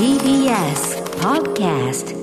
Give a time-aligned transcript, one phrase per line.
[0.00, 2.16] TBS Podcast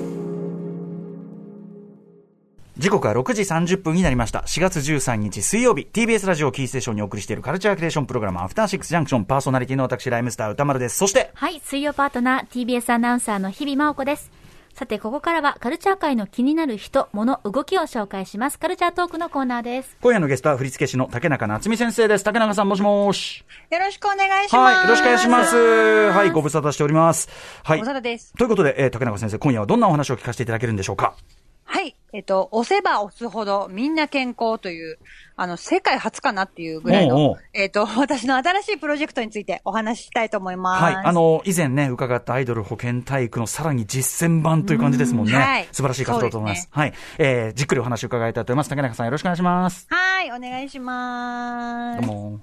[2.76, 4.40] 時刻は6時30分になりました。
[4.48, 10.98] 4月13日水曜日、TBS ラジオキーステーションにお送りしているカルチャークリエーションプログラム、アフターシックスジャンクション、パーソナリティの私、ライムスター歌丸です。
[10.98, 14.32] そして、はい、水曜パートナー、TBS アナウンサーの日々真央子です。
[14.78, 18.60] さて、ここからはカルチャー界の気になる人、物、動きを紹介します。
[18.60, 19.98] カルチャートークのコーナーです。
[20.02, 22.24] 今夜のゲストは振付師の竹中夏美先生です。
[22.24, 23.44] 竹中さん、もしもし。
[23.72, 24.76] よろしくお願いします。
[24.76, 25.56] はい、よろしくお願いします。
[25.56, 27.28] はい、ご無沙汰しております。
[27.64, 27.80] はい。
[27.80, 31.16] ご無沙汰ですということで、えー竹中先生、今夜はどんなお話を聞かせていただけるんでしょうか？
[31.64, 31.96] はい。
[32.14, 35.00] えっと、押せば押すほどみんな健康という、
[35.40, 40.84] あの、世界初かなっていうぐらいの、おうおうえっと、 私の新しいプロジェクトについてお話ししたいと思います。
[40.84, 40.96] はい。
[40.96, 45.34] あ、の、以前ね、伺ったアイドル保健体育のさらに実践版という感じですもんね。
[45.34, 46.64] うんはい素晴らしい活動だと思います。
[46.64, 46.94] そうはい。
[47.20, 48.70] えー、じっくりお話を伺いたいと思います。
[48.70, 49.86] 竹中さん、よろしくお願いします。
[49.90, 52.02] はい、お願いします。
[52.02, 52.40] どうも。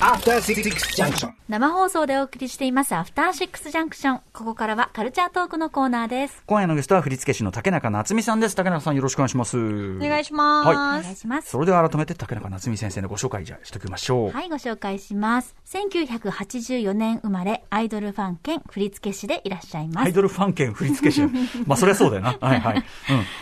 [0.00, 0.62] After Six
[0.94, 1.32] Junction.
[1.48, 4.20] 生放送でお送りしています、アフターシックスジャンクション。
[4.34, 6.42] ここからはカルチャートークのコーナーです。
[6.46, 8.54] 今夜のゲストは振付師の竹中夏美さんです。
[8.54, 9.56] 竹中さん、よろしくお願いします。
[9.56, 10.66] お願いします。
[10.66, 11.50] おは願いします。
[11.50, 14.30] それでは改めて竹中夏美先生のご紹介じゃあしておきましょう。
[14.30, 15.56] はい、ご紹介します。
[15.66, 20.04] 1984年生まれ、アイドルファン兼振付師でいらっしゃいます。
[20.04, 21.22] アイドルファン兼振付師。
[21.66, 22.36] まあ、そりゃそうだよな。
[22.40, 22.84] はいはい。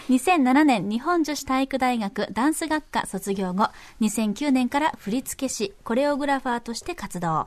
[0.08, 0.14] うん。
[0.14, 3.68] 2007年日本女子体育大学ダンス学科卒業後、
[4.00, 7.46] 2009年から振付師、コレオグラファーとして活動。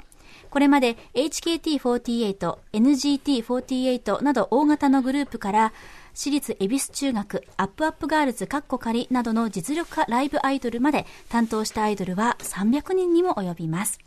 [0.49, 5.73] これまで HKT48、NGT48 など大型のグループから、
[6.13, 13.99] 私立恵比寿中学、アップアップガールズカッコ仮などの実力派ライブアイドルまで担当したアイドルは300人にも及びます。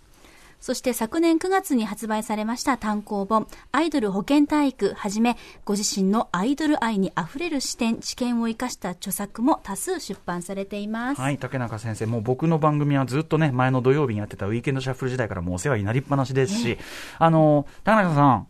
[0.62, 11.20] そして昨年9月に発売されました単行本、アイドル保健体育はじめ、ご自身のアイドル愛に溢れる視点、知見を生かした著作も多数出版されています。
[11.20, 16.78] はい、竹中先生、もう僕の番組はずっとね、前の土曜日にやってたウィーケンドシャッフル時代からもうお世話になりっぱなしですし、
[17.18, 18.46] あの、竹中さん、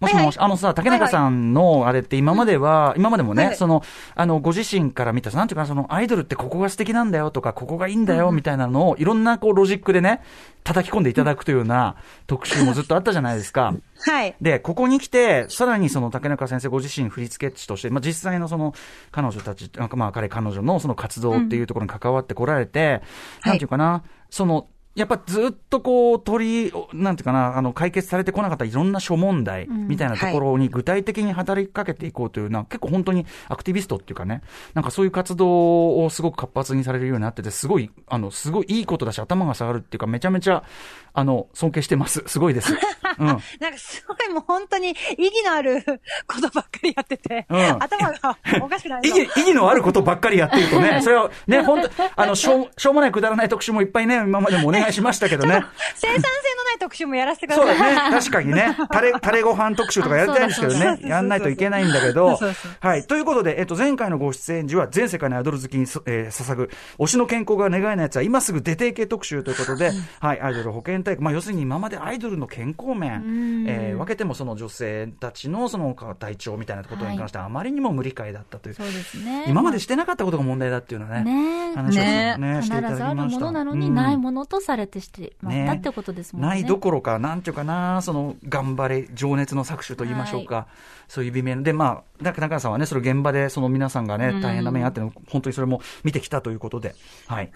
[0.00, 3.82] もしもし、あのさ、竹中さんのあれって今までは、今までもね、はいその、
[4.14, 10.22] あの、ご自身から見た、なんていうかな、その、アイドルってここが素敵なんだよとか、ここがいいんだよみたいなのを、いろんなこう、ロジックでね、
[10.64, 13.74] 叩き込んでいただくというような特集もずっとあったじゃないですか。
[14.06, 14.34] はい。
[14.40, 18.74] で、ここに来て、さらにその竹中先生ご自身振付師として、まあ、実際のその
[19.10, 23.02] 彼女たち、なんかまあ彼彼女のその活動っていうところに関わってこられて、
[23.44, 34.42] なんていうかな、その、やっぱずっとこう、取り、なんていうかな、あの、解決されてこなかったいろんな諸問題みたいなところに具体的に働きかけていこうというな、結構本当にアクティビストっていうかね、
[34.74, 40.64] なんかそういう活動をすごく活発にされるようになってて、すごい、あの、すごいいいことだし、頭が下がるっていうか、めちゃめちゃ、
[41.12, 42.22] あの、尊敬してます。
[42.26, 42.72] すごいです。
[43.18, 43.26] うん。
[43.26, 43.40] なんか
[43.76, 45.82] すごいもう本当に意義のある
[46.26, 55.62] ことばっかりやってて、うん頭がおかしくなる意義、意義のあることばっかりやってるとね、 それはね、本当あの、しょう、しょうもないくだらない特集もいっぱいね、今までもお願いしましたけどね。
[55.94, 57.94] 生産性のない特集もやらせてくだそうさい。
[57.94, 58.16] だね。
[58.16, 58.76] 確かにね。
[58.90, 60.78] タレ、タレご飯特集とかやりたいんですけどね。
[60.78, 62.72] そうそうそうそうやんないといけないんだけどそうそう。
[62.80, 63.06] はい。
[63.06, 70.40] ということで、えっと、前回のご出演時は、全世界のアイドル好きにそ、えー捧ぐ、推しの健康が願いのやつは、今すぐ出ていけ特集ということで、はい。
[70.40, 71.22] アイドル保健体育。
[71.22, 78.74] まあ、要するに今までアイドルの健康面、えー分けてもその女性たちのその体調みたいなことに関してあまりにも無理解だったという。
[78.74, 79.44] そうですね。
[79.48, 81.24] 今までしてなかったことが問題だっていうのはね。
[81.24, 83.16] ねえ話をね必していただきずある。
[83.16, 86.48] ものなのに、うんないものとされてしてまったってことですもんね。
[86.48, 90.66] ないどころか、なんていうかな、その、頑張れ、情熱の搾取と言いましょうか。
[91.08, 96.94] そういう微妙で、まあ、中川さんはね、それ現場で、その皆さんがね、大変な面あっての、本当にそれも見てきたということで、
[97.26, 97.50] はい。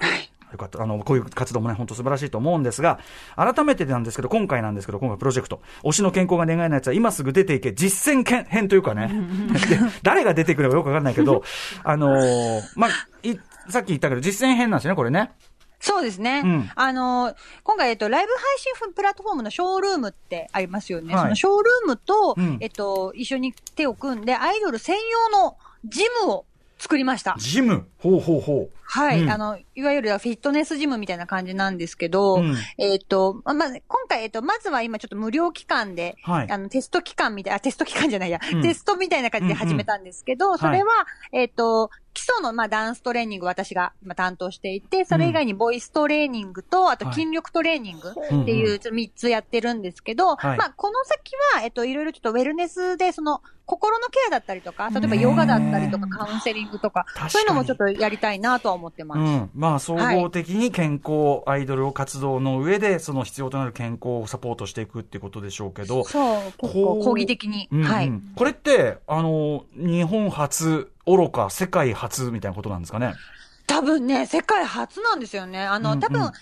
[0.54, 0.82] よかった。
[0.82, 2.98] あの、こういう活動もね、本当素晴らしいと思うんですが、
[3.36, 9.08] 改めてなんですけど、今回なんですけど、今回プロジェクト、推しの健康が願いのやつは今すぐ出ていけ、実践編編というかね、
[9.68, 11.42] で誰が出てくるかよくわかんないけど、
[11.82, 12.90] あのーまあ、
[13.22, 13.38] い
[13.68, 15.32] さっき言ったけど、実践編なんですよね、これね。
[15.80, 16.40] そうですね。
[16.42, 21.14] うんあの、今回、えっと、ライブ配信プラットフォームのショールームってありますよね。
[21.14, 26.46] はいそのショールームと、うんえっと、一緒に手を組んで、アイドル専用のジムを
[26.78, 27.34] 作りました。
[27.38, 27.86] ジム。
[27.98, 28.70] ほうほうほう。
[28.94, 29.30] はい、うん。
[29.30, 32.54] あの、いわゆるフィットネスジムみたいな感じなんですけど、うん。
[32.78, 36.50] えっ、と、ま、今回、えっ、と、まずは今ちょっと無料期間で、はい。
[36.50, 38.62] あの、テスト期間みたいな、あテスト期間じゃないや、うん。
[38.62, 40.92] テストみたいな感じで始めたんですけど、それは、
[41.32, 47.14] えっ、と、基礎の、まあ、ダンストレーニング私が今担当していて、それ以外にボイストレーニングと、あとはい。
[47.14, 48.42] 筋力トレーニングうん。
[48.42, 50.56] っていう、ちょっと3つやってるんですけど、はい。
[50.56, 59.18] まあ、この先は、えっ、と、いろいろちょっとウェルネスで、その、心のケアだったりとか、例えばヨガだったりとか、カウンセリングとかそういうのもちょっとやりたいなとは思ってます。
[59.18, 59.50] うん。
[59.54, 66.04] まあ、総合的に健康、アイドルを活動の上で、その必要となる健康をサポートしていくっていうことでしょうけど。
[66.04, 67.68] そう、結こう構講義的に。
[67.70, 68.12] うんうんはい。
[68.36, 73.14] これって、あの、日本初、愚か、世界初みたいなことなんですかね？
[73.74, 75.60] 多多分ね、世界初なんですよね。
[75.60, 76.32] あの、多分、韓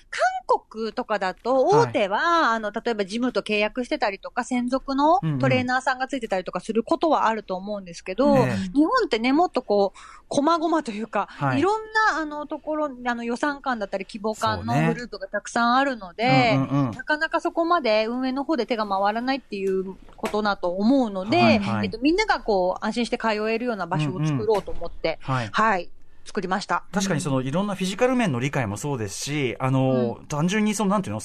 [0.70, 8.56] 国とかだと、大手は、あの、例えばジムと契約してたりとか、専属のトレーナーさんがついてたりとかすることはあると思うんですけど、ええ。
[8.74, 9.98] 日本ってね、もっとこう、
[10.28, 11.58] 細々というか、はい。
[11.58, 11.80] い、ろん
[12.12, 16.90] な、あの、ところ、あの、予算感だったり、希望感のグループがたくさんあるので、うんうんうん。
[16.92, 21.86] なかなかそこまで運営の方で手が回らないっていうことだと思うので、はいはい。
[21.86, 25.48] えっと、みんながこう、安心して通えるような場所を作ろうと思って、はい。
[25.50, 25.92] はい、
[26.24, 26.84] 作りました。
[26.92, 31.20] 確かにそのいろんなフィジカル面の理解もそうですし、あの、単純にそのなんていうの、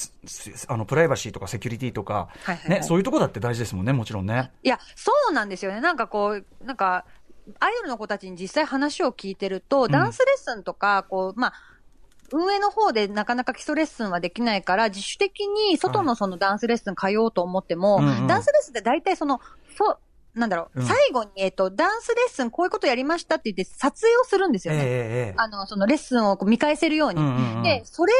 [0.67, 4.51] あの、プライバシーとかセキュリティとか、はいはいはいね、そういうとこだって大事ですもんね、もちろんね。
[4.63, 5.81] いや、そうなんですよね。
[5.81, 7.05] なんかこう、なんか、
[7.59, 11.53] アイドルの子たちに実際話を聞いてると、んダンスレッスンとか、こう、まあ、
[12.31, 19.39] 運営の方でなかなか基礎レッスンはできないから、自主的に外のそのダンスレッスン通おうと思っても、うんうんダンスレッスンって大体その、
[19.77, 19.99] そう、
[20.37, 24.81] なんだろう、うん最後に、えっと、ダンスレッスンこういうことやりましたって言って撮影をするんですよね。
[24.81, 24.89] えええ
[25.31, 27.21] えあの、そのレッスンをこう見返せるように。
[27.21, 28.13] うんうんうんで、それ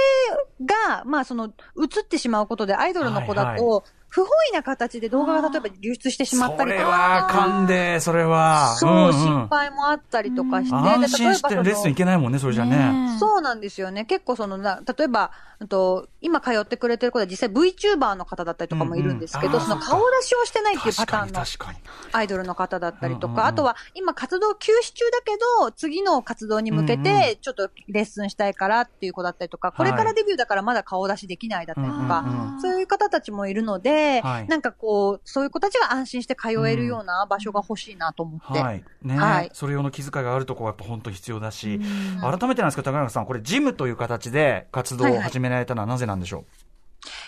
[0.66, 6.90] が、まあその、映ってしまうことで、アイドルの子だと、はい不本意な形で動画が例えば流出してしまったそれりとか。
[6.90, 8.76] はあかんで、それは。
[8.78, 13.16] そう、んん心配もあったりとかして、安で心してレッスン行けないもんね、それじゃね。
[13.20, 14.06] そうなんですよね。
[14.06, 15.30] 結構そのな、例えば、
[15.60, 21.80] うんと今通ってくれてる子で実際 VTuber の方だったりとかもいるんですけど、うんうんその顔出しをしてないっていうパターンの確かに。
[22.12, 34.48] アイドルの方だったりとか、うんうんうんあとは今活動休止中だけど、次の活動に向けうんうんてちょっとレッスンしたいからっていう子だったりとか、これかはいらデビューだからまだ顔出しできないだったりとか、うんうんそういう方たちもいるので、はい。
[34.48, 38.60] なんかこう、そういう子たちが安心して通えるような場所が欲しいなと思って。
[38.60, 38.84] はい。
[39.02, 39.50] ね、はい。
[39.54, 41.80] それ用の気遣いがあるところはやっぱ本当必要だし、
[42.22, 46.46] 改めてなんですけど、高中さん、これジムという形で活動を始められたのはなぜなんでしょう、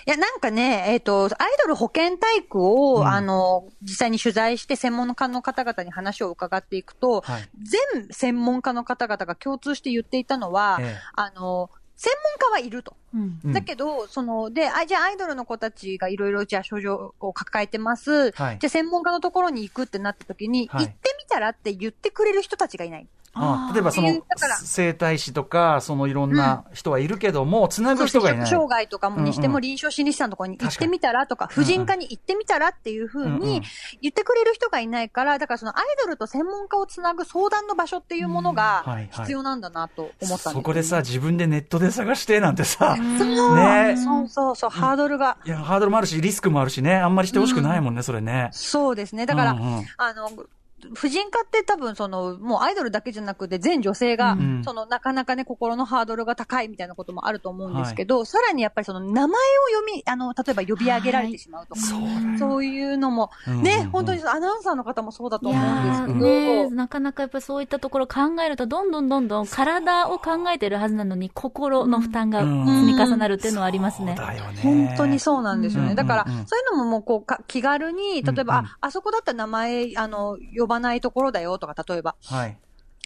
[0.08, 1.30] いや、なんかね、えっ、と、アイ
[1.62, 3.08] ドル保健体育を、うん。
[3.08, 7.50] あの、実際に取材して専門家の方々に話を伺っていくと、はい。
[7.62, 10.98] 全専門家の方々が共通して言っていたのは、ええ。
[11.16, 12.96] あの、専門家はいると。
[13.14, 18.32] うんうんだけど、その、で、あ、じゃあアイドルの子たちがいろいろ、じゃあ症状を抱えてます。
[18.32, 23.08] はいじゃあ専門家のところに行くってなった時に、はい行ってみたらって言ってくれる人たちがいない。
[23.42, 24.22] あ例えばその
[24.64, 28.48] 整体師とか、そのいろんな人はいるけども、つなぐ人がいない。
[28.48, 29.52] 障害とかもにしてうんうん。
[29.54, 33.62] も臨床心理士さんのところに行ってみたらとか、婦人科に行ってみたらっていうふううんうんに
[34.02, 39.10] 言ってくれる人がいないから、だからそのアイドルと専門家をつなぐ相談の場所っていうものがはいはい。
[39.12, 43.96] 必要なんだなと思ったんですよね、そこでさ、自分でネットで探してなんてさ、そうね。
[43.98, 45.38] そうそうそう、ハードルが。
[45.46, 48.50] いや、ハードルもあるし、リスクもあるしね、あんまりしてほしくないもんね、それね。
[48.52, 49.26] そうですね。
[49.26, 49.86] だから、うんうん。
[49.98, 50.30] あの、
[50.94, 54.62] 婦人科って多分その、もうアイドルだけじゃなくて全女性が、うん。
[54.64, 59.32] そのなかなかね、心のハードルが高いみたいなこともあると思うんですけど、さらにやっぱりその名前を
[59.74, 63.64] 読み、あの、例えば呼び上げられてしまうとか、そうだよそういうのも、うんうんうん。
[63.66, 74.16] ね、本当にアナウンサーの方もそうだとい思うんですやけーど、ねなかなかやっぱりそういったところ考えると、どんどんどんどん体を考えてるはずなのに、心の負担が積み重なるっていうのはありますね。
[74.18, 74.62] そうだよね。
[74.62, 75.90] 本当にそうなんですよね。
[75.92, 75.96] うん。
[75.96, 78.66] だから、うんうんそういうのももうこうか気軽に、例えば、うん。
[78.66, 78.72] うん。
[78.72, 82.58] あ、あそこだったら名前、あの、呼ばないところだよとか、例えば、はい。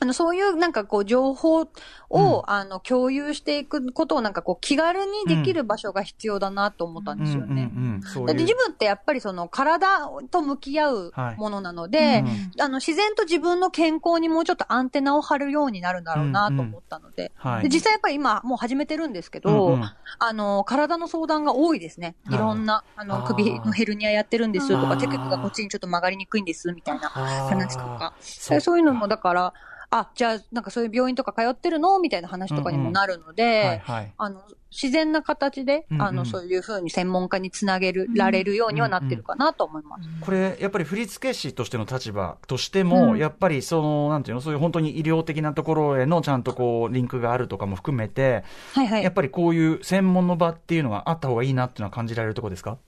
[0.04, 1.68] あの、そういうなんかこう、情報を、
[2.12, 2.42] うん。
[2.46, 7.72] あの、共有していくことをなんかこう、気軽にできる場所が必要だなと思ったんですよね。
[8.04, 17.64] だって自分ってやっぱりその体と向き合うはいものなので、うんあの自然と自分の健康にもうちょっとアンテナを張るようになるんだろうなと思ったので、はい。
[17.64, 19.84] で実際やっぱり今もう始めてるんですけど、うんうん。
[20.20, 22.16] あの体の相談が多いですね。
[22.30, 23.28] いろんな、ああのー。
[23.28, 28.14] 首のヘルニアやってるんですとか、手首がこっちにちょっと曲がりにくいんですみたいな話とか。
[28.20, 29.54] そういうのもだから、
[30.00, 32.00] あ、じゃあなんかそういう病院とか通ってるの？
[32.00, 34.14] みたいな話とかにもなるので、はいはい。
[34.18, 40.10] あの、自然な形で、うんうんあの、そういうふうに専門家につなげる、られるようにはなってるかなと思います。
[40.20, 49.14] これ、やっぱり振付師としての立場としても、うんやっぱりその、なんていうの、そういう本当に医療的なところへのちゃんとこう、リンクがあるとかも含めて、はいはいやっ。
[49.14, 52.80] ぱりこういう専門の場っていうのはあった方がいいなっていうのは感じられるところですか？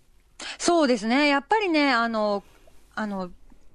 [0.58, 1.28] そうですね。
[1.28, 2.44] やっぱりね、あの、
[2.96, 3.30] あの、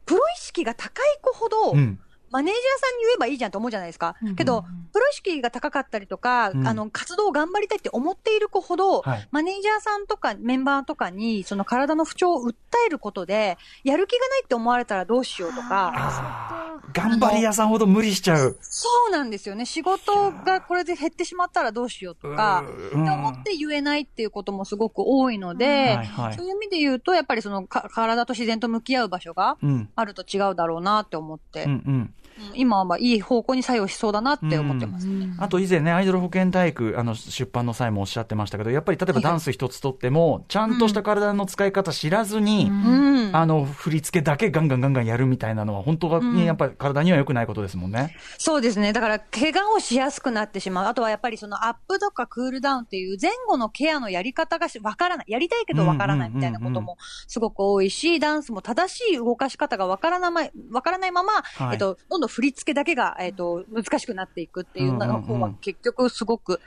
[0.04, 2.00] プロ意識が高い子ほど、うん。
[2.30, 4.16] マネージャーさんに言えばいいじゃんと思うじゃないですか。
[4.22, 12.54] うんけど、プロ意識が高かったりとか、うんあの、活動を頑張りたいって思っている子ほど、はいマネージャーさんとかメンバーとかに、その体の不調を訴
[12.86, 18.58] えることで、やる気がないって思われたらどうしようとか、頑張り屋さんほど無理しちゃう。
[18.60, 19.66] そうなんですよね。
[19.66, 25.98] 仕事がこれで減ってしまったらどうしようとか、うんって思って言えないっていうこともすごく多いので、
[26.36, 29.90] そういう意味で言うと、やっぱりそのか体と自然と向き合う場所がうん。
[29.96, 31.64] あると違うだろうなって思って。
[31.64, 32.14] うんうん。
[32.54, 35.34] 今はいい方向に作用しそうだなって思ってますね。
[35.38, 43.36] あと以前ね、アイドル保健体育、あの、出版の際もおっしゃってましたけど、やっぱり例えばダンス一つとっても、ちゃんとした体の使い方知らずに、うん。
[43.36, 48.16] あの、振り付けだけガンガンガンガンやるみたいなのは、本当にやっぱり体には良くないことですもんね。
[48.38, 48.92] そうですね。
[48.92, 50.86] だから、怪我をしやすくなってしまう。
[50.86, 55.26] あとはやっぱりそのアップとかクールダウンっていう前後のケアのやり方がしわからない。
[55.28, 65.22] やりたいけどわからないみたいなこともすごく多いし、ダンスも正しい動かし方がわからない、わからないまま、はいえっと、どんどん振り付けだけが、えっと、難しくなっていくっていうのうんうんうん。
[65.22, 66.60] 方は結局すごく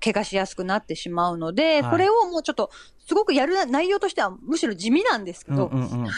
[0.00, 1.90] 怪我しやすくなってしまうので、はい。
[1.90, 2.70] これをもうちょっと、
[3.06, 6.08] すごくやる内容としてはむしろ地味なんですけど、うんうんうん。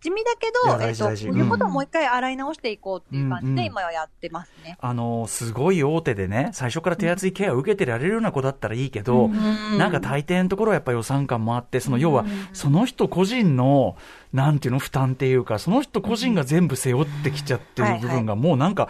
[0.00, 4.76] 地味だけど、えっと、こういうことをもう一回洗い直していこうっていう感じうんうんで今はやってますね。
[4.80, 13.96] あの、すごい大手でね、最初から手厚いケアを受けてられるような子だったらいいけど、んなんか大抵のところはやっぱり予算感もあって、その要は、その人個人の、
[14.32, 18.88] なんていうの、負担っていうか、その人個人が全部背負ってきちゃってる部分が、もうなんか、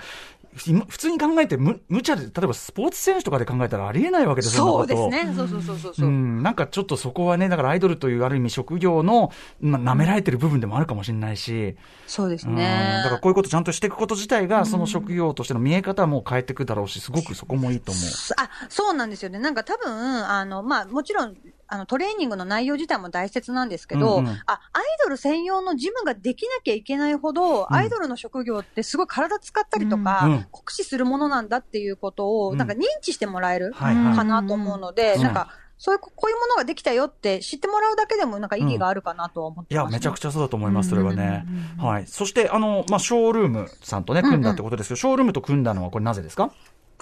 [0.67, 5.33] 今普通に考えてむ、無茶で、例えばスポーツ選手とかで考えたらありえないわけですよ、そうですね。
[5.35, 6.11] そうそうそうそうそうう。
[6.11, 9.31] ん、なんかちょっとそこはね、だからアイドルというある意味職業の、
[9.61, 13.01] ま、舐められてる部分でもあるかもしれないし、そうですうんね。
[13.05, 18.05] だからこういうことちゃんとしていくこと自体が、その職業としての見え方も変えていくだろうし、すごくそこもいいと思う。
[18.37, 19.39] あ、そうなんですよね。
[19.39, 19.89] なんか多分、
[20.29, 21.37] あの、まあ、もちろん、
[21.73, 24.33] あの、トレーニングの内容自体も大切なんですけど、うんうん。
[24.47, 27.67] あ、アイドル専用のジムができなきゃいけないほど、ん。
[27.73, 30.47] アイドルの職業ってすごい体使ったりとか、うんうん。
[30.51, 32.59] 酷使するものなんだっていうことを、うん。
[32.59, 35.23] なんか認知してもらえるかなと思うので、うん。
[35.23, 35.49] なんか、
[35.79, 41.47] そういう、こういうものができたよって知ってもらうだけでもなんか意義があるかなとは思っいや、てます、めちゃくちゃそうだと思います、それはね。
[41.79, 42.07] はい。
[42.07, 46.51] そして、あの、まあ、ショールームさんとね、組んだってことですけど、ショールームと組んだのはこれなぜですか？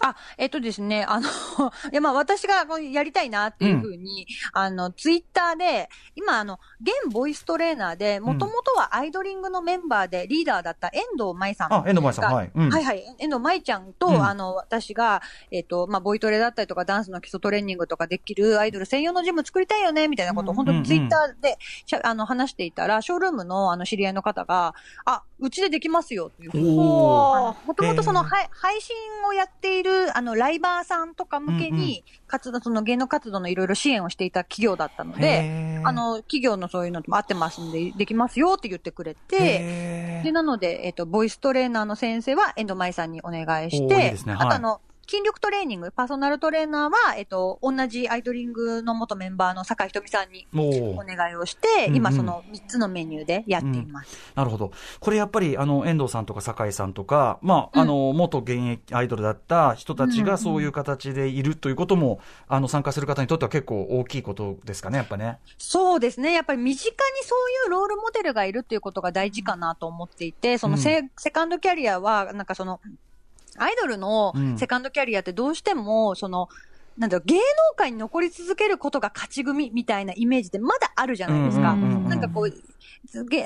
[0.03, 1.29] あ、えっとですね、あの、
[1.91, 11.77] いや、まあ私がやりたいなっていうふうに、あの、ツイッターで、今、あの、現ボイストレーナーで、もともとはアイドリングのメンバーでリーダーだった遠藤舞さんが。
[11.77, 12.51] あ、遠藤舞さん、はい。
[12.55, 12.71] うん。
[12.71, 13.05] はいはい。
[13.19, 24.75] 遠藤舞ちゃんと、うんあの、私が、えっ、と、まあ、ボイトレだったりとか、ダンスの基礎トレーニングとかできるアイドル専用のジム作りたいよね、みたいなことを、本当にツイッターでしゃ、あの、話していたら、ショールームの、あの、知り合いの方が、
[25.05, 28.49] あ、うちでできますよ、というふうにおーもともとその、配
[28.81, 28.97] 信
[29.29, 44.17] をやっている、あの、ライバーさんとか向けに、活動、その芸能活動のいろいろ支援をしていた企業だったので、あ、の、企業のそういうのも合ってますんで、できますよって言ってくれて、で、なので、えっ、と、ボイストレーナーの先生は遠藤舞さんにお願いしおーいいね。
[44.27, 44.47] はい。
[44.47, 54.33] あとあの、筋力トレーニング、パーソナルトレーナーは、えっ、と、同じアイドリングの元メンバーの酒井ひとみさんにお願いをして、うんうん今その3つのメニューでやっています。
[54.35, 54.71] なるほど。
[55.01, 65.39] これやっぱり、あの、遠藤さんとか酒井さんとか、まあ、あの、元現役アイドルだった人たちがそういう形でいるということも、あの、参加する方にとっては結構大きいことですかね、やっぱね。
[65.57, 66.33] そうですね。
[66.33, 72.81] やっぱり身近にそういうロールモデルがいるっていうことが大事かなと思っていて、そのセ,、セカンドキャリアは、なんかその、
[73.63, 74.59] アイドルのうん。
[74.59, 76.49] セカンドキャリアってどうしても、その、
[76.97, 77.43] なんだろう、芸能
[77.77, 81.77] 界に残り続けることが勝ち組みたいなイメージってまだあるじゃないですか。
[81.77, 82.53] なんかこう、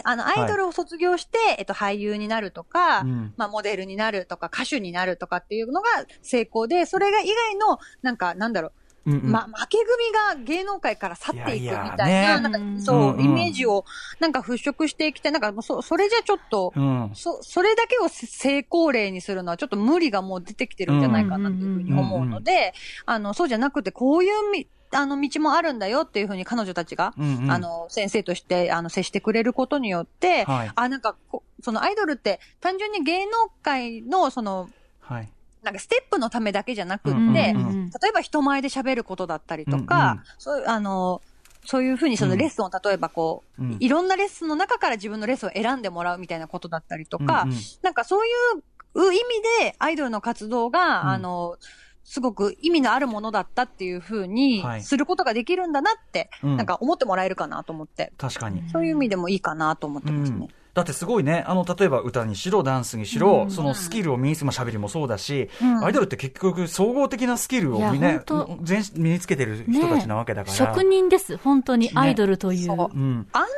[0.04, 3.34] あの、アイドルを卒業して、えっと、俳優になるとか、うん。
[3.36, 5.88] まあ、モデルになるとか、歌手になるとかっていうのが
[6.22, 8.72] 成功で、それが以外の、なんか、なんだろう、
[9.06, 13.84] うんうんま、負け組が芸能界から去っていくみたいな、いやいやねなんかそう、うんうんイメージを
[14.20, 15.32] なんか払拭していきたい。
[15.32, 17.10] なんかもうそ、それじゃちょっと、うん。
[17.14, 22.74] そ、それだけを成功例にするのはちょっと無理がもう出てきてるんじゃないかなというふうに思うので、
[23.06, 33.32] あの、そうじゃなくて、こういうみ、あの、道もあるんだよっていうふうに彼女たちが、うんうんあの、先生として、あの、接してくれることによって、はいあ、なんかこ、そのアイドルって単純に芸能
[33.62, 34.68] 界の、その、
[35.00, 35.28] はい。
[35.62, 40.24] なんかステップのためだけじゃなくって、うんうんうん例えば人前で喋ることだったりとか、うんうん。
[40.38, 41.20] そういう、あの、
[41.66, 43.76] そういうふうにそのレッスンを例えばこう、うん。
[43.80, 47.56] いろんなレッスンの中から自分のレッスンを選んでもらうみたいなことだったりとか、うんうん。
[47.82, 48.30] なんかそうい
[48.98, 49.18] う意味
[49.60, 51.08] でアイドルの活動が、うん。
[51.08, 51.56] あの、
[52.04, 54.82] すごく意味のあるものだったっていうふうにはい。
[54.82, 56.56] することができるんだなって、うん。
[56.56, 58.66] なんか思ってもらえるかなと思って、確かに。
[58.70, 60.48] そういう意味でもいいかなと思ってますね。
[60.76, 68.22] うんだってすごいね、あの、例えば歌にしろ、ダンスにしろ、そのスキルを身につけ、まあ喋りもそうだし、うんアイドルって結局総合的なスキルをいやね
[68.62, 70.56] 全身身につけてる人たちなわけだから。
[70.56, 72.66] 職人です、本当に、アイドルという。
[72.66, 73.26] そううん。
[73.32, 73.48] あんな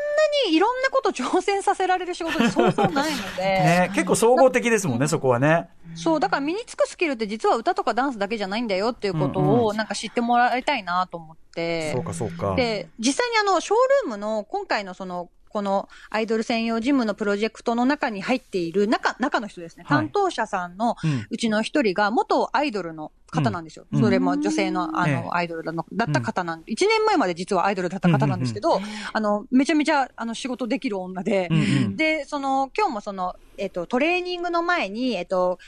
[0.48, 5.68] にいろんなこと挑戦させられる仕事ってそうそうないので、 ね、結構総合的ですもんね、そこはね。
[5.94, 11.92] そう、だから身につくスキルって実は歌とかダンスだけじゃないんだよっていうことうんうをなんか知ってもらいたいなと思って。
[11.92, 12.56] そうか、そうか。
[12.56, 19.84] で、実際にあの、ショールームの今回のその、このアイドル専用ジムのプロジェクトの中に入っている中、中の人ですね。
[19.86, 19.98] はい。
[19.98, 20.96] 担当者さんの
[21.30, 23.86] うちの一人が元アイドルの方なんですよ。
[23.92, 24.00] うん。
[24.00, 25.14] それも女性のあええ。
[25.22, 28.80] のアイドルだのだった方なんで、1年前まで実はアイドルだった方なんですけど、
[29.12, 31.96] あの、めちゃめちゃあの仕事できる女で、うんうん。
[31.96, 35.58] で、その、今日もその、えっと、トレーニングの前に、えっと、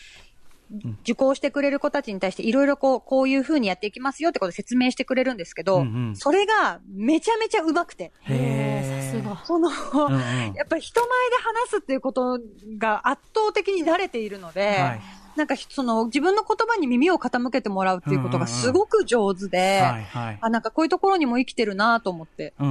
[1.02, 6.16] 受講してくれる子たちに対していろいろこう、こういう風にやっていきますよってことで説明してくれるんですけど、うんうん。
[6.16, 9.12] それがめちゃめちゃ上手くて、へー。
[9.12, 9.44] さすが。
[9.44, 10.20] その、うんうん。
[10.54, 12.38] やっぱり人前で話すっていうこと
[12.78, 20.38] が圧倒的に慣れているので、はいなんかその自分の言葉に耳を傾けてもらうっていうことがすごく上手で、はいはい。
[20.40, 22.54] あ、なんかこういうところにも生きてるなと思って。
[22.58, 22.68] うん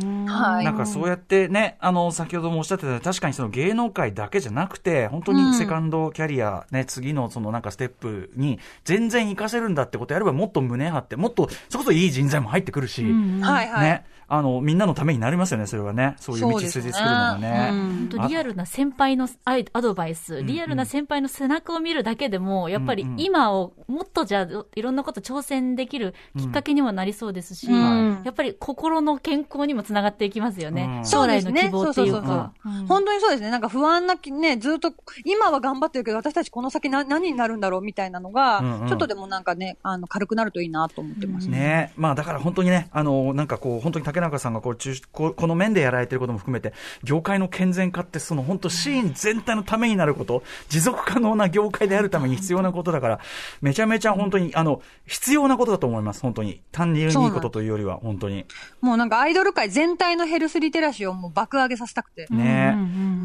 [0.00, 0.26] うん。
[0.26, 13.80] はいなんかそうやってね、あの、先ほどもおっしゃってたように確かにその芸能界だけじゃなくて、本当にセカンドキャリア、ね、次のそのなんかステップに全然活かせるんだってことやればもっと胸張って、もっと、そこそいい人材も入ってくるし、はいはい。
[13.82, 16.16] ね、あの、みんなのためになりますよね、それはね。
[16.18, 17.68] そういう道筋作るのがね。
[17.70, 28.22] 本当リアルな先輩のアイアドバイス、んリアルな先輩の背中を見るだけでも、やっぱり今をもっとじゃあいろんなこと挑戦できるきっかけにもなりそうですし、うん。
[28.24, 30.98] やっぱり心の健康にもつながっていきますよね。
[30.98, 31.04] うん。
[31.04, 32.36] 将来の希望っていうそうですね。
[32.36, 32.52] か。
[32.86, 33.50] 本当にそうですね。
[33.50, 34.92] なんか不安なき、ね、ずっと、
[35.24, 38.88] 今は頑張ってるけど、私たちこの先な何になるんだろうみたいなのが、うんうん。
[38.88, 41.48] ちょっとでもなんかね、あの、軽くなるといいなと思ってます。
[41.48, 41.92] ね。
[41.96, 46.72] まあだから本当にね、あの、なんかこう、本当に竹中さんがこう中こうこの面でやられてることも含めて、
[47.02, 53.20] 業界の健全化って、その本当シーン全体のためになること、持続可能な業界であるために必要なことだから、
[53.60, 56.60] めちゃめちゃ本当に、あの、必要なことだと思います、本当に。
[56.72, 58.46] 単純にいいことというよりは、本当に。
[58.80, 62.26] もうなんかアイドル界全体のヘルスリテラシーをもう爆上げさせたくて。
[62.30, 62.76] ね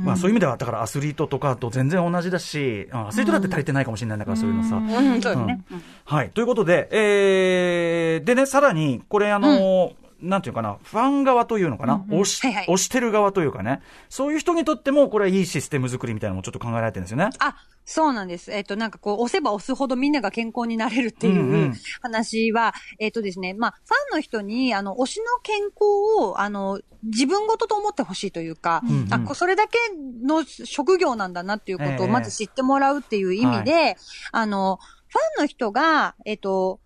[0.03, 4.75] まあそういう意味では、だからアスリートとかと全然同じだし、アスリートだって足りてないかもしれないんだから、そういうのさ。
[4.77, 5.45] うん、そうです。
[5.45, 5.61] ね。
[6.05, 6.29] はい。
[6.31, 12.63] ということで、えー、でね、さらに、これあのなんていうかな、ファン側というのかな、押し、はいはい。
[12.65, 17.29] 押してる側というかね、そういう人にとっても、これはいいシステム作りみたいなのもちょっと考えられてるんですよね。
[17.39, 18.51] あ、そうなんです。
[18.51, 21.73] えっ、と、なんかこう、押せば押すほどみんなが健康になれるっていううんうん。
[22.01, 25.71] 話は、えっ、とですね、まあ、ファンの人に、あの、推しの健康
[26.19, 29.13] を、あの、自分ごとと思ってほしいというか、うんうん。
[29.13, 29.77] あ、こそれだけ
[30.23, 31.99] の職業なんだなっていうことええ。
[32.01, 33.97] をまず知ってもらうっていう意味で、
[34.31, 36.79] あの、ファンの人が、えっ、と、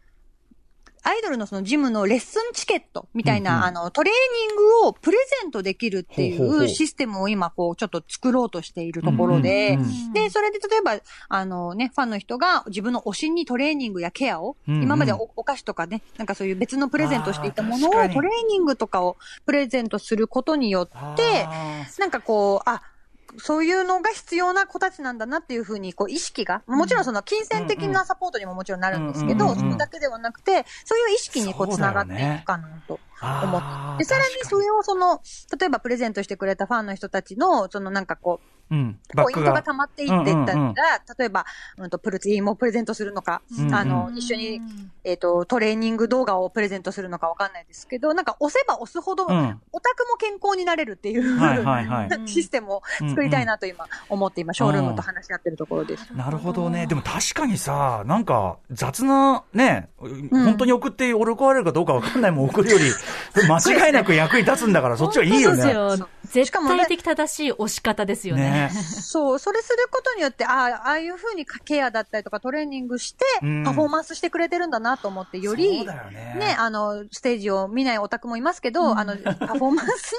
[1.07, 3.63] アイドルのそのジムのレッスンチケットみたいな、うんうん。
[3.65, 4.13] あの、トレー
[4.49, 9.77] ニングをプレゼントできるっていほうシステムを今、こう、ちょっと作ろうとしているところで、
[10.13, 14.83] で、それで例えば、あのね、ファンの人が自分の推しにトレーニングやケアを、うんうん。
[14.83, 18.11] 今までおお菓子とかね、なんかそういう別のプレゼントしていたものを、トレー
[18.49, 22.81] ニングとかをプレゼントすることによって、あなんかこう、あ、
[23.37, 32.99] そういうのが必要な子たちなんだなっていうふうに、こう、意識が、もちろんその金銭的なサポートにももちろんなるんですけど、それだけではなくて、そういう意識にこう、つながってねいくかなと。
[33.19, 34.27] ー思あーで、さらに。
[34.43, 35.21] それをその、
[35.59, 40.75] 例えばプレゼントしてくれたファンの人たちの、そのなんかこう、うん、バポイントが溜まっていっていったら、うんうんうん。
[41.17, 41.45] 例えば、
[41.77, 43.75] うんと、プルツインをプレゼントするのか、うんうん。
[43.75, 44.61] あの、一緒に、
[45.03, 49.61] えっ、と、トレーニング動画をプレゼントするのかわかんないですけど、なんか押せば押すほど、うん。
[49.71, 52.09] オタクも健康になれるっていう、はいはいはい。
[52.27, 56.09] システムを作りたいなと今思って今、ショールームと話し合ってるところです。
[56.15, 56.87] なるほどね。
[56.87, 62.85] でも確かにさ、なんか雑な、ね、本当に送って喜ばれるかどうかわかんないもん送るより、
[63.47, 65.55] 間違いなく役に立つんだから、そっちはいいよね。
[65.55, 65.97] 本当ですよ。
[65.97, 66.09] そう。
[66.25, 68.54] 絶しかもね対的正しい押し方ですよね。
[68.54, 68.54] ね。
[68.73, 80.13] そう、それすることによって、ああ、ああいうふうにケアだったりとかトレーニングしてうん、パフォーマンスしてくれてるんだなと思って、より、ねね、あの、ステージを見ないオタクもいますけど、あの、パフォーマンス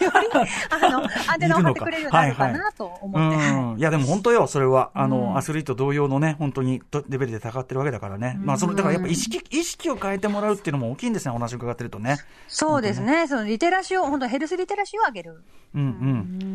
[0.00, 0.28] に、より、
[0.70, 3.36] あの、アンテナを張ってくれるようになるかなと思って。
[3.36, 3.78] うん。
[3.78, 4.90] いや、でも本当よ、それは。
[4.94, 8.36] あの、うんアスリート同様のね、本当にとレベルで高ってるわけだからね。
[8.40, 12.18] まあ、その、だからやっぱ意識、意識を変えてもらうっていうのも大きいんですね、お話を伺ってるとね。
[12.48, 13.26] そうですね。
[13.26, 15.42] そのリテラシーを、本当ヘルスリテラシーを上げる。
[15.74, 15.84] うんう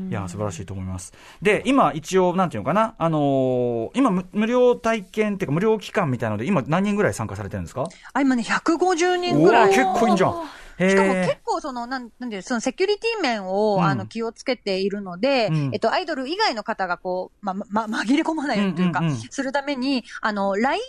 [0.07, 0.09] ん。
[0.09, 1.13] いや、素晴らしいと思います。
[1.41, 7.85] で、今、一応、なんていうのかな、あのー今無、無料体験っていうか、無料期間みたいなので、今、何人ぐらい参加されてるんですか？
[8.13, 9.69] あ、今ね、150人ぐらい。
[9.69, 10.43] 結構いいんじゃん。
[10.77, 13.83] へしかもー結構その、なん、なんていう、そのセキュリティ面を、うん。
[13.83, 15.69] あの、気をつけているので、うん。
[15.73, 20.85] えっと、アイドル以外の方がこう、ま、ま、紛れ込まないようにというか、するために、あの、LINE で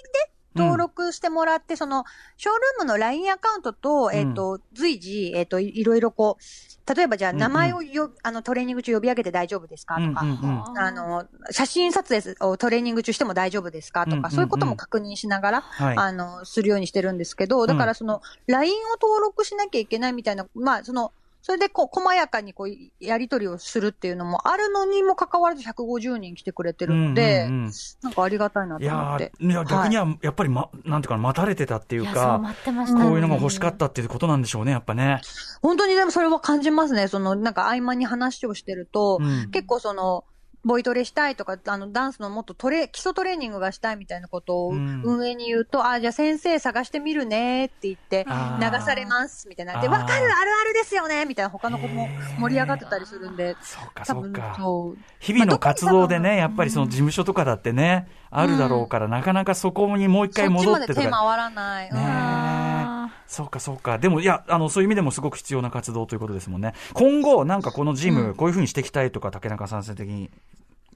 [0.57, 2.05] 登録してもらって、その、
[2.37, 7.41] ショールームの LINE アカウントと、えっと、随時、えっと、いいろいろこう、例えばじゃあ、うんうん。
[7.41, 9.97] 名前をよ、あの、トレーニング中呼び上げて大丈夫ですか？
[9.97, 10.39] とか、うんうん。
[10.39, 14.05] うんあの、写真撮影をトレーニング中しても大丈夫ですか？
[14.05, 14.31] とか、うんうんうん。
[14.31, 15.97] そういうことも確認しながら、はい。
[15.99, 21.13] あの、するようにしてるんですけど、だからその、LINE を登録しなきゃいけないみたいな、まあ、その、
[21.47, 29.33] それでこう、細やかにこう、やり取りをするっていうのもあるのにもかかわらず150人来てくれてるので、うんうんうんなんかありがたいないと思やって。
[29.41, 33.05] ーいや、逆にはやっぱり、ま、なんていうかな、待たれてたっていうか、待ってましたね。
[33.05, 35.21] こういうのが欲しかったっていうことなんでしょうね、やっぱね。
[35.63, 37.07] 本当にでもそれは感じますね。
[37.07, 40.25] その、なんか合間に話をしてると、うん結構その、
[40.67, 49.81] ボイトレしたいとか、あの、ダンスのもっとトレ、基礎トレーニングがしたいみたいなことをうん運営に言うと、あ、じゃあ先生探してみるねって言って、流されますみたいな。
[49.81, 52.09] で、わかるあるあるですよねみたいな他の子も
[52.41, 54.57] 盛り上がってたりするんで、そうか、そうか。
[54.59, 54.99] そう。
[55.21, 61.01] 日々の活動でまあね、やっぱりその事務所とかだってね、あるだろうから、なかなかそこにもう一回そっちまで戻ってとか。
[61.03, 61.89] 手回らない。
[61.91, 62.76] うんね
[63.07, 63.99] あそうか、そうか。
[63.99, 66.75] でも、いや、あの、そういう意味でもすごく必要な活動ということですもんね。
[66.95, 70.31] 今後、なんかこのジム、こういうふうにしていきたいとか、竹中さん生的に、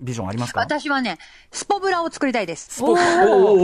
[0.01, 0.61] ビジョンありますか？
[0.61, 1.19] 私はね、
[1.51, 2.75] スポブラを作りたいです。
[2.77, 3.61] スポおーおー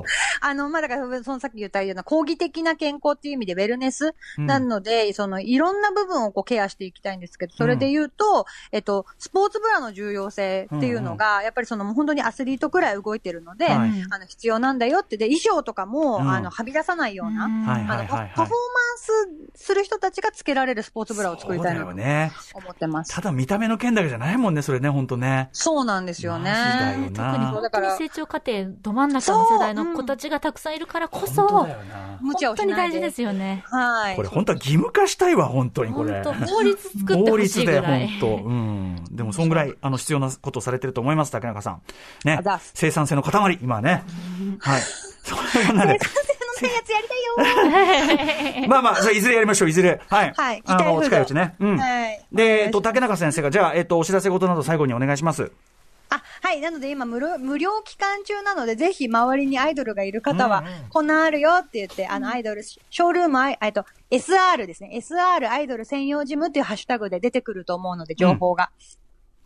[0.00, 0.04] お
[0.40, 18.48] あの、まあ、だから、そのさっき言ったような、講義的な健康っていう意味で、ウェルネスうんなので、その、いろんな部分をこうケアしていきたいんですけど、それで言うと、えっと、スポーツブラの重要性っていうのが、やっぱりその、もう本当にアスリートくらい動いてるので、はいあの、必要なんだよって、で、衣装とかも、うんあの、はび出さないような、あの、パフォーマン。
[19.02, 19.10] ス
[19.54, 21.88] する人たちがつけられるスポーツブラを作りたいなと。
[21.88, 23.12] 思ってます。
[23.12, 25.48] ただ見た目の件だけじゃないもんね、それね、本当ね。
[25.52, 26.52] そうなんですよね。
[27.14, 32.18] 特に本当に成長過程ど真ん中の世代の子たちがたくさんいるからこそ、本当だよな。
[32.20, 33.64] 無茶を本当にしないで大事ですよね。
[33.66, 34.16] はい。
[34.16, 36.22] これ本当は義務化したいわ、本当にこれ。
[36.22, 38.08] 法律作って法ほし律でいぐらい。
[38.08, 39.04] 本当、うん。
[39.10, 41.82] でも、そんぐらい、あの、必要なことをされてると思います、竹中さん。
[42.24, 42.40] ね
[42.74, 44.04] 生産性の塊、今はね。
[44.60, 44.82] はい。
[45.22, 46.00] それはなんで、
[46.62, 50.00] のないやつやりたいよ まあまあ、いずれやりましょう、いずれ。
[50.08, 50.32] はい。
[50.36, 51.54] はいあの、近いうちね。
[51.60, 51.78] うん。
[51.78, 55.52] はいで、えっと、竹中先生が、じゃあ、えっと、お知らせ事など最後にお願いします。
[56.08, 56.60] あ、はい。
[56.60, 64.90] なので今無料、無料期間中なので、ぜひ周りにアイドルがいる方は、うんうんこんなんあるよって言って、あの、アイドル、ショールームアイ、えっと、SR ですね。
[64.94, 68.70] SR アイドル専用ジムっていうハッシュタグで出てくると思うので、情報が。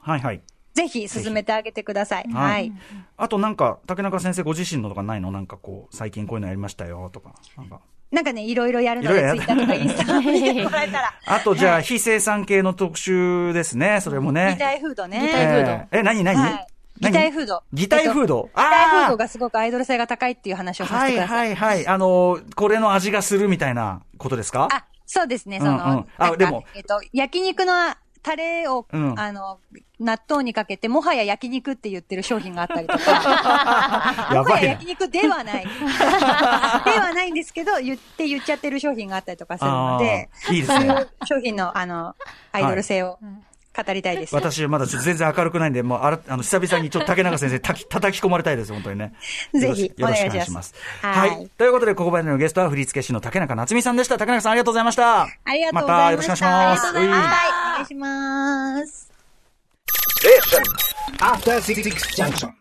[0.00, 0.42] はいはい。
[0.76, 2.28] ぜひ進めてあげてください。
[2.30, 2.72] はいはい。
[3.16, 5.32] あとなんか、竹中先生ご自身のとかないの？
[5.32, 7.34] なんかこう、最近こういうのやりましたよ、とか。
[7.56, 7.80] なんか。
[8.12, 11.14] なんかね、いろいろやるので、いろいろやツイッターとかインスタ見てもらえたら。
[11.26, 14.52] あと、じゃあ、非生産系の特集ですね、それもね。
[14.52, 15.20] 擬態フードね。
[15.20, 16.38] 擬態フードえ何何？
[16.38, 16.66] はい。
[17.00, 17.62] 擬態フード。
[17.72, 18.48] 擬態フード？
[18.48, 21.54] えっと擬態フードあがすごくアイドル性が高いっていう話をさせてください。
[21.54, 21.86] はいはい。
[21.86, 24.68] あのー、これの味がするみたいなことですか？
[24.70, 27.72] あ、そうですね、その、うんうんあなんかでもえっと、焼肉の
[28.26, 29.60] タレを、うんあの、
[30.00, 35.64] 納豆にかけて、もはや焼肉って言ってる商品があったりとか、 やもはや焼肉ではない。
[36.84, 42.16] ではないんですけど、言って言っちゃってる商品があったりとかするので、いいですねそういう商品の、あの、
[42.50, 43.20] アイドル性を
[43.76, 44.34] 語りたいです。
[44.34, 49.12] 私、まだちょっと全然明るくないんで、もう、あら、あの、久々にちょっと竹中先生、 たき、叩き込まれたいです、本当にね。
[49.54, 51.06] ぜひよろしくお願いしますす。
[51.06, 51.48] ははいい。
[51.50, 54.18] ということで、ここまでのゲストは振付師の竹中夏美さんでした。
[54.18, 55.22] 竹中さん、ありがとうございました。
[55.22, 55.94] ありがとうございました。
[55.94, 57.65] またよろしくお願いしますありがとうございました。
[57.76, 59.12] 失礼します。